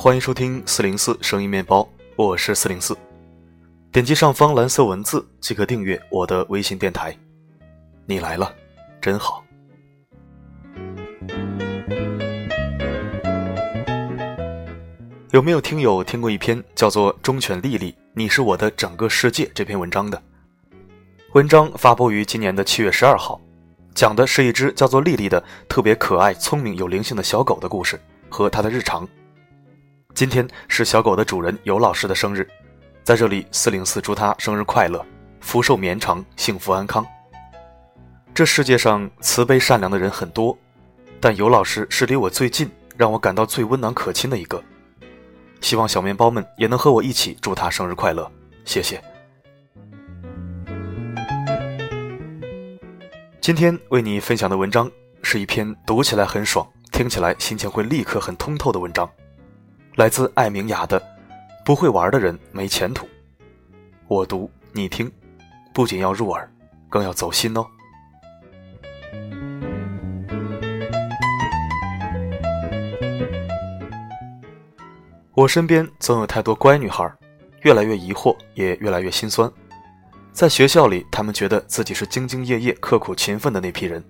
[0.00, 2.96] 欢迎收听四零四声音面包，我是四零四。
[3.90, 7.12] 点击上方蓝色文字即可订阅我的微信电台。
[8.06, 8.54] 你来了，
[9.00, 9.44] 真好。
[15.32, 20.22] 有没有听友听过一篇叫做《忠犬丽丽，你是我的整个世界》这篇文章的？
[21.32, 23.40] 文章发布于今年的七月十二号，
[23.96, 29.04] 讲的是一只叫做丽丽的特别可爱、聪明、有灵性的小狗的故事和它的日常。
[30.18, 32.44] 今天是小狗的主人尤老师的生日，
[33.04, 35.06] 在这里四零四祝他生日快乐，
[35.40, 37.06] 福寿绵长，幸福安康。
[38.34, 40.58] 这世界上慈悲善良的人很多，
[41.20, 44.60] 但尤老师是离我最近，让我感到最温暖可亲的一个。
[45.60, 48.28] 希望小面包们也能和我一起祝他生日快乐，
[48.64, 49.00] 谢谢。
[53.40, 54.90] 今天为你分享的文章
[55.22, 59.08] 是一篇读起来很爽，听起来心情会立刻很通透的文章，
[59.98, 61.00] 来自艾明雅的
[61.64, 63.04] 《不会玩的人没前途》。
[64.06, 65.10] 我读你听，
[65.74, 66.48] 不仅要入耳，
[66.88, 67.66] 更要走心哦。
[75.32, 77.12] 我身边总有太多乖女孩，
[77.62, 79.50] 越来越疑惑，也越来越心酸。
[80.30, 84.04] 在学校里，她们觉得自己是兢兢业业、刻苦勤奋的那批人，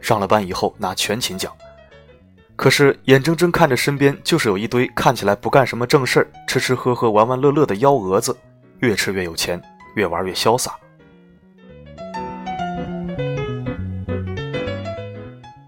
[0.00, 1.56] 上了班以后拿全勤奖。
[2.54, 8.36] 可是眼睁睁看着身边就是有一堆看起来不干什么正事儿、吃吃喝喝、玩玩乐乐的幺蛾子，
[8.78, 9.60] 越吃越有钱，
[9.96, 10.76] 越玩越潇洒。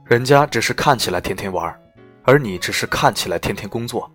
[0.04, 1.74] 人家只是看起来天天玩，
[2.22, 4.08] 而你只是看起来天天工作。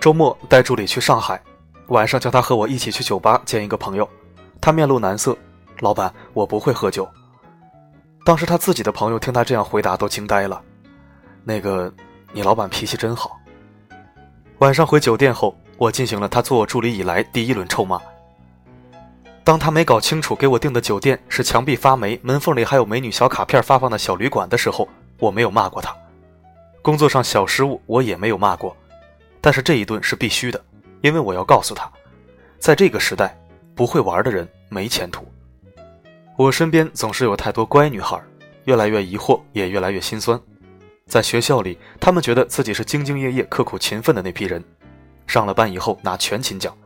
[0.00, 1.40] 周末带助理去上海，
[1.88, 4.08] 晚上叫他和我一起去酒吧见一个朋友。
[4.60, 5.36] 他面露难色
[5.80, 7.08] ：“老板，我不会喝酒。”
[8.24, 10.60] 当时他自己的朋友听他这样回答都惊呆了。
[11.46, 11.92] 那个，
[12.32, 13.38] 你老板脾气真好。
[14.58, 18.00] 晚上回酒店后，我进行了他做我助理以来第一轮臭骂。
[19.44, 25.94] 当他没搞清楚给我订的酒店是墙壁发霉、门缝里还有美女小卡片发放的小旅馆的时候，我没有骂过他。
[26.80, 28.74] 工作上小失误，我也没有骂过。
[29.42, 30.58] 但是这一顿是必须的，
[31.02, 31.92] 因为我要告诉他，
[32.58, 33.38] 在这个时代，
[33.74, 35.26] 不会玩的人没前途。
[36.38, 38.18] 我身边总是有太多乖女孩，
[38.64, 40.40] 越来越疑惑，也越来越心酸。
[41.06, 44.62] 在学校里，他们觉得自己是兢兢业业、刻苦勤奋的那批人，
[45.26, 46.76] 上了班以后拿全勤奖。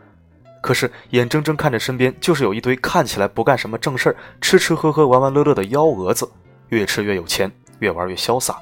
[0.60, 6.28] 可是眼睁睁看着身边就是有一堆看起来不干什么正事儿、吃吃喝喝、玩玩乐乐的幺蛾子，
[6.68, 8.58] 越吃越有钱，越玩越潇洒。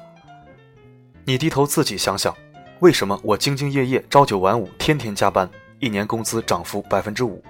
[1.25, 2.33] 你低头自己想想。
[2.79, 7.43] 为什么我兢兢业业、朝九晚五、天天加班，一年工资涨幅百分之五？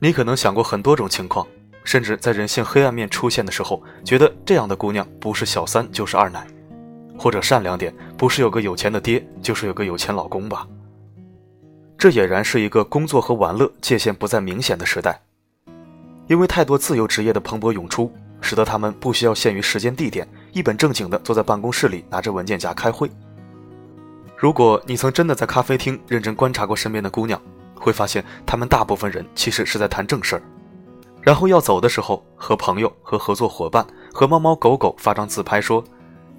[0.00, 1.46] 你可能想过很多种情况，
[1.84, 6.44] 甚至在人性黑暗面出现的时候，觉得这样的姑娘不是小三就是二奶，
[7.18, 10.66] 或者善良点，不是有个有钱的爹，就是有个有钱老公吧？
[11.98, 15.20] 这俨然是一个工作和玩乐界限不再明显的时代，
[16.28, 23.10] 因为太多自由职业的蓬勃涌出，使得他们不需要限于时间地点，一本正经地坐在办公室里拿着文件夹开会。
[24.36, 27.42] 如果你曾真的在咖啡厅认真观察过身边的姑娘，
[27.74, 30.42] 会发现她们大部分人其实是在谈正事儿，
[31.20, 35.82] 然后要走的时候和朋友、和合作伙伴、和猫猫狗狗发张自拍，说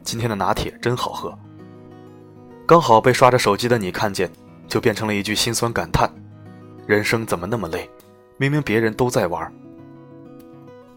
[0.03, 1.37] 今天的拿铁真好喝。
[2.65, 4.31] 刚好被刷着手机的你看见，
[4.67, 6.09] 就变成了一句心酸感叹：
[6.85, 7.89] 人生怎么那么累？
[8.37, 9.51] 明明别人都在玩。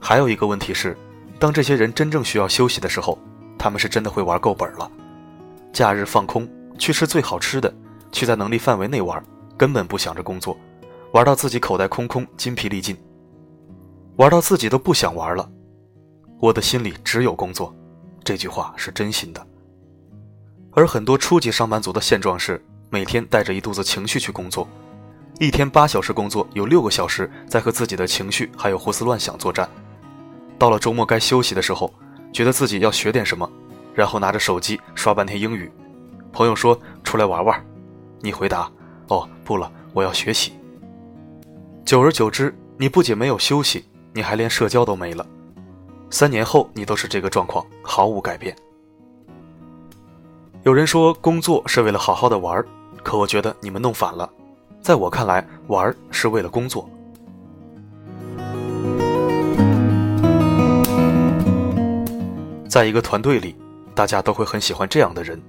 [0.00, 0.96] 还有一个问题是，
[1.38, 3.18] 当这些人真正需要休息的时候，
[3.58, 4.90] 他们是真的会玩够本了，
[5.72, 6.48] 假日放空。
[6.78, 7.72] 去吃最好吃的，
[8.10, 9.22] 去在能力范围内玩，
[9.56, 10.56] 根本不想着工作，
[11.12, 12.96] 玩到自己口袋空空、筋疲力尽，
[14.16, 15.48] 玩到自己都不想玩了。
[16.40, 17.72] 我的心里只有工作，
[18.24, 19.46] 这句话是真心的。
[20.72, 24.66] 而很多初级上班族的现状是，每天带着一肚子情绪去工作，
[25.38, 29.68] 一天八小时工作，有六个小时在和自己的情绪还有胡思乱想作战。
[30.58, 31.92] 到了周末该休息的时候，
[32.32, 33.50] 觉得自己要学点什么，
[33.94, 35.70] 然后拿着手机刷半天英语。
[36.32, 37.66] 朋友说出来玩玩，
[38.20, 38.70] 你回答
[39.08, 40.52] ：“哦，不了，我要学习。”
[41.84, 45.26] 久而久之，你不仅没有休息，你还连社交都没了。
[46.12, 48.54] 三年后，你都是这个状况，毫无改变。
[50.62, 52.66] 有人说工作是为了好好的玩儿，
[53.02, 54.30] 可我觉得你们弄反了。
[54.82, 56.86] 在我看来，玩儿是为了工作。
[62.68, 63.56] 在一个团队里，
[63.94, 65.40] 大家都会很喜欢这样的人。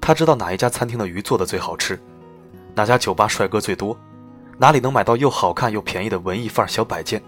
[0.00, 2.00] 他知道哪一家餐厅的鱼做的最好吃，
[2.74, 3.94] 哪家酒吧帅哥最多，
[4.56, 7.22] 哪里能买到又好看又便宜的文艺范儿小摆件。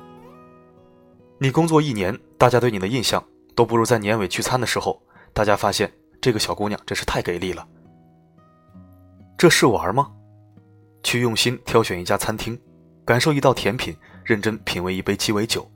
[1.38, 3.22] 你工作一年，大家对你的印象
[3.54, 5.02] 都不如在年尾聚餐的时候，
[5.32, 7.66] 大家发现这个小姑娘真是太给力了。
[9.36, 10.10] 这是玩吗？
[11.02, 12.58] 去用心挑选一家餐厅，
[13.04, 13.94] 感受一道甜品，
[14.24, 15.68] 认真品味一杯鸡尾酒，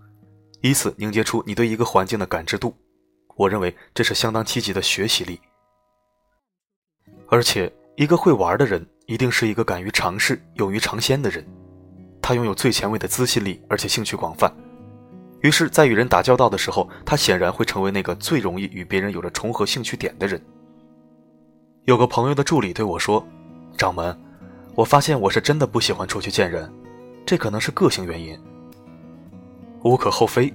[0.62, 2.74] 以此凝结出你对一个环境的感知度。
[3.36, 5.40] 我认为这是相当积极的学习力。
[7.28, 11.44] 而且，一个会玩的人，一定是一个敢于尝试、勇于尝鲜的人。
[12.22, 14.50] 他拥有最前卫的资信力，而且兴趣广泛。
[15.40, 20.40] 于是，在与人打交道的时候，他显然会成为那个最容易与别人有着重合兴趣点的人。
[21.84, 23.24] 有个朋友的助理对我说
[23.78, 24.16] ：“掌门，
[24.74, 26.70] 我发现我是真的不喜欢出去见人，
[27.24, 28.38] 这可能是个性原因。
[29.84, 30.52] 无可厚非，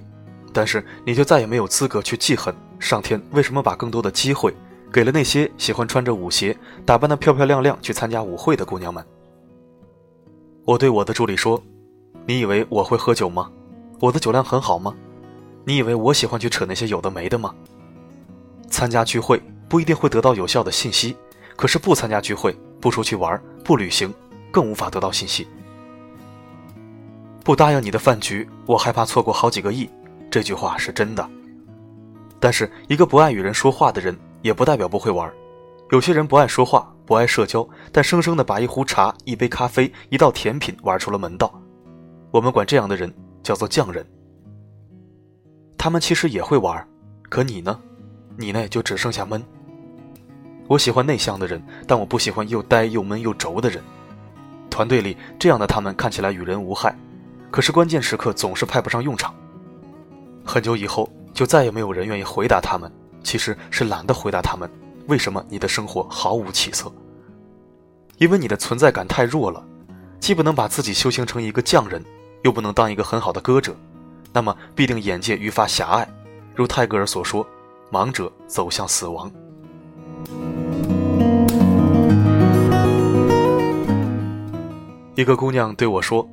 [0.52, 4.54] 但是你就再也没有资格去记恨上天为什么把更多的机会。”
[4.92, 6.56] 给了那些喜欢穿着舞鞋、
[6.86, 9.04] 打扮的漂漂亮亮去参加舞会的姑娘们。
[10.64, 11.60] 我对我的助理说
[12.28, 13.50] ：“你以为我会喝酒吗？
[14.04, 14.94] 我的酒量很好吗？
[15.64, 17.54] 你以为我喜欢去扯那些有的没的吗？
[18.68, 21.16] 参加聚会不一定会得到有效的信息，
[21.56, 24.12] 可是不参加聚会、不出去玩、不旅行，
[24.50, 25.48] 更无法得到信息。
[27.42, 29.88] 不答应你的饭局，我害怕错过好几个亿。”
[30.30, 31.26] 这句话是真的。
[32.38, 34.14] 但是一个不爱与人说话的人。
[34.44, 35.32] 也不代表不会玩。
[35.90, 41.50] 有些人不爱说话，不爱社交，但生生的把一壶茶、一杯咖啡、一道甜品玩出了门道。
[42.30, 43.10] 我们管这样的人
[43.44, 44.04] 叫做匠人。
[45.78, 46.84] 他们其实也会玩，
[47.28, 47.78] 可你呢？
[48.36, 49.40] 你那就只剩下闷。
[50.66, 53.80] 我喜欢内向的人，但我不喜欢又呆又闷又轴的人。
[54.70, 56.98] 团队里这样的他们看起来与人无害，
[57.50, 59.32] 可是关键时刻总是派不上用场。
[60.44, 62.90] 很久以后，就再也没有人愿意回答他们。
[63.22, 64.68] 其实是懒得回答他们，
[65.06, 66.92] 为什么你的生活毫无起色？
[68.18, 69.64] 因为你的存在感太弱了，
[70.18, 72.04] 既不能把自己修行成一个匠人，
[72.44, 73.74] 又不能当一个很好的歌者，
[74.30, 76.06] 那么必定眼界愈发狭隘。
[76.54, 77.44] 如泰戈尔所说
[77.90, 79.32] ：“盲者走向死亡。”
[85.14, 86.28] 一个姑娘对我说：“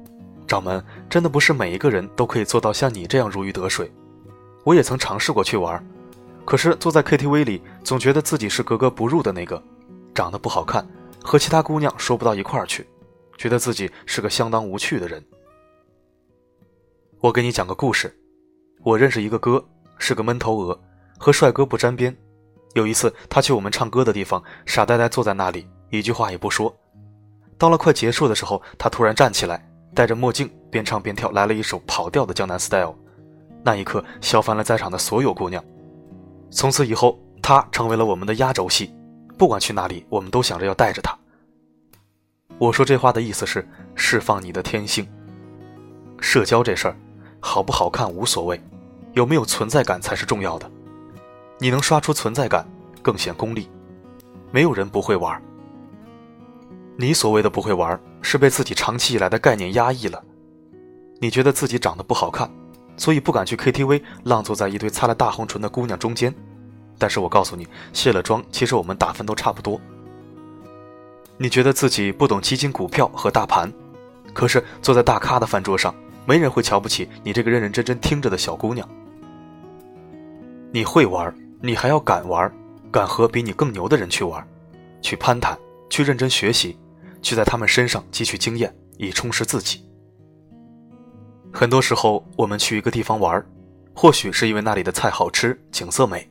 [0.46, 3.90] 掌门，真的不是每一个人都可以做到像你这样如鱼得水。
[4.66, 5.82] 我也曾尝试过去玩。”
[6.44, 9.64] 可是坐在 KTV 里，总觉得自己是格格不入的那个，
[10.14, 10.86] 长得不好看，
[11.24, 12.86] 和其他姑娘说不到一块儿去，
[13.38, 15.24] 觉得自己是个相当无趣的人。
[17.22, 18.12] 我给你讲个故事，
[18.82, 19.64] 我认识一个哥，
[20.00, 20.82] 是个闷头鹅，
[21.20, 22.16] 和帅哥不沾边。
[22.74, 26.76] 有一次，他去我们唱歌的地方，傻呆呆坐在那里，一句话也不说。
[27.60, 29.64] 到了快结束的时候，他突然站起来，
[29.94, 32.96] 戴着墨镜，边唱边跳，来了一首跑调的江南 style。
[33.64, 35.64] 那一刻，笑翻了在场的所有姑娘。
[36.50, 38.92] 从此以后，他成为了我们的压轴戏。
[39.38, 41.16] 不管去哪里，我们都想着要带着他。
[42.58, 45.08] 我说这话的意思是释放你的天性。
[46.20, 46.96] 社交这事儿，
[47.42, 48.62] 好不好看无所谓，
[49.14, 50.72] 有没有存在感才是重要的。
[51.58, 52.66] 你能刷出存在感，
[53.02, 53.70] 更显功力。
[54.52, 55.42] 没有人不会玩。
[56.98, 60.24] 你所谓的不会玩，是被自己长期以来的概念压抑了。
[61.20, 62.50] 你觉得自己长得不好看。
[62.98, 66.32] 所以不敢去 KTV，浪坐在一堆擦了大红唇的姑娘中间。
[67.00, 69.82] 但是我告诉你，卸了妆，其实我们打分都差不多。
[71.38, 73.74] 你觉得自己不懂基金、股票和大盘，
[74.34, 75.96] 可是坐在大咖的饭桌上，
[76.26, 78.88] 没人会瞧不起你这个认认真真听着的小姑娘。
[80.72, 82.52] 你会玩，你还要敢玩，
[82.92, 84.46] 敢和比你更牛的人去玩，
[85.02, 85.58] 去攀谈，
[85.90, 86.78] 去认真学习，
[87.22, 89.84] 去在他们身上汲取经验，以充实自己。
[91.52, 93.46] 很多时候，我们去一个地方玩，
[93.94, 96.30] 或许是因为那里的菜好吃、景色美，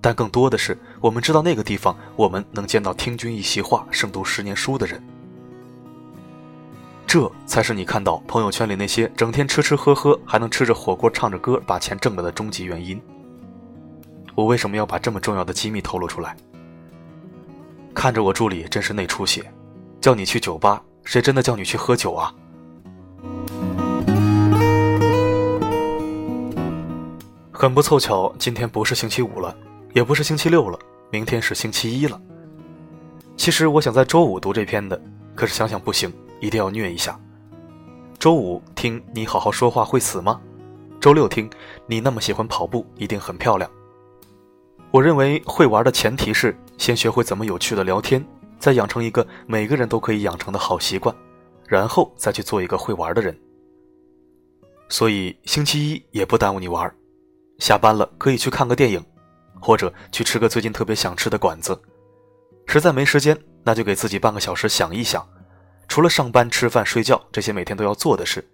[0.00, 5.02] 但更多的是我们知道那个地方，我们能见到听君一席话、胜读十年书的人。
[7.06, 13.00] 这才是你看到朋友圈里那些整天吃吃喝喝，还能吃着火锅、唱着歌把钱挣了的终极原因。
[14.34, 16.36] 我为什么要把这么重要的机密透露出来？
[17.94, 19.50] 看着我助理真是内出血，
[20.00, 22.34] 叫你去酒吧，谁真的叫你去喝酒啊？
[27.52, 29.56] 很不凑巧，今天不是星期五了，
[29.94, 30.78] 也不是星期六了，
[31.10, 32.20] 明天是星期一了。
[33.36, 35.00] 其实我想在周五读这篇的，
[35.34, 37.18] 可是想想不行，一定要虐一下。
[38.18, 40.40] 周五听你好好说话会死吗？
[41.00, 41.48] 周六听
[41.86, 43.70] 你那么喜欢跑步，一定很漂亮。
[44.90, 48.24] 我认为会玩的前提是先学会怎么有趣的聊天，
[48.58, 51.14] 再养成一个每个人都可以养成的好习惯，
[51.68, 53.38] 然后再去做一个会玩的人。
[54.88, 56.92] 所以星期一也不耽误你玩。
[57.58, 59.04] 下班了可以去看个电影，
[59.60, 61.78] 或者去吃个最近特别想吃的馆子。
[62.66, 65.26] 实在没时间，那就给自己半个小时想一想，
[65.88, 68.46] 除了上班吃饭睡觉这些每天都要做的事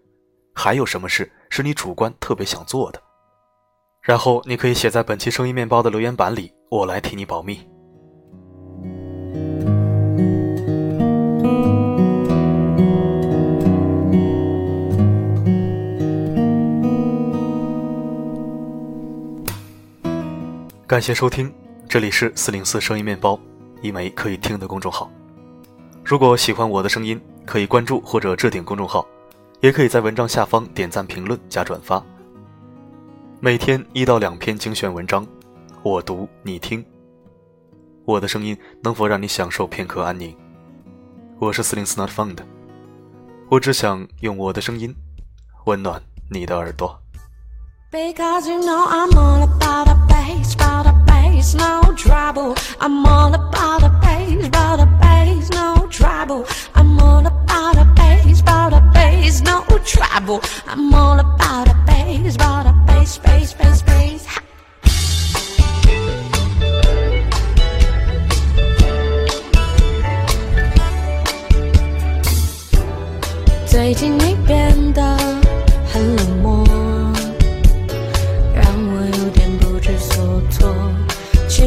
[0.54, 3.02] 还有什么事是你主观特别想做的？
[4.02, 7.60] 然后你可以写在本期声音面包的留言板里我来替你保密。
[20.86, 21.50] 感谢收听
[21.88, 23.38] 这里是四零四声音面包
[23.80, 25.10] 一枚可以听的公众号。
[26.12, 29.02] 如果喜欢我的声音，可以关注或者置顶公众号，
[29.62, 32.04] 也可以在文章下方点赞、评论、加转发。
[33.40, 35.26] 每天一到两篇精选文章，
[35.82, 36.84] 我读你听。
[38.04, 40.36] 我的声音能否让你享受片刻安宁？
[41.38, 42.36] 我是四零四 Not Found，
[43.48, 44.94] 我只想用我的声音
[45.64, 47.00] 温暖你的耳朵。
[47.90, 52.54] Because you know I'm all about the bass, about the bass, no trouble.
[52.80, 55.71] I'm all about the bass, about the bass, no
[56.22, 56.46] trouble.
[56.74, 60.40] I'm all about a bass, about the bass, no trouble.
[60.66, 64.26] I'm all about the bass, about the bass, bass, bass, bass.
[64.26, 64.40] Ha.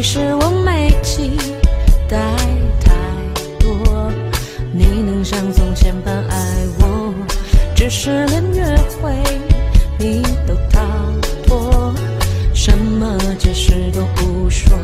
[0.06, 0.34] 最
[6.04, 6.36] 般爱
[6.80, 7.14] 我，
[7.76, 8.64] 只是连约
[9.02, 9.12] 会
[9.98, 10.82] 你都逃
[11.46, 11.94] 脱，
[12.54, 14.78] 什么解释都不说，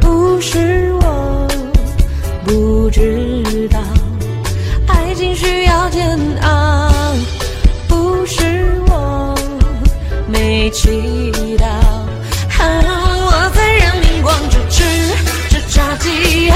[0.00, 1.48] 不是我
[2.44, 3.80] 不知道。
[4.86, 6.90] 爱情需要煎熬，
[7.88, 8.42] 不是
[8.88, 9.34] 我
[10.26, 11.66] 没祈祷。
[13.24, 14.84] 我在人民广场吃
[15.50, 16.52] 着炸鸡，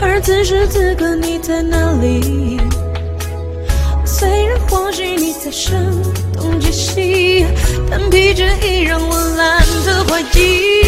[0.00, 2.60] 而此时此刻你在哪里？
[4.04, 6.02] 虽然或许你在声
[6.34, 7.46] 东击西，
[7.90, 10.87] 但疲倦已让我懒得怀疑。